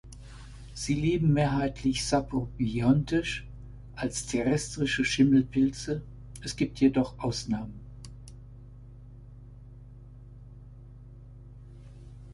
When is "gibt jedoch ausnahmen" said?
6.55-7.79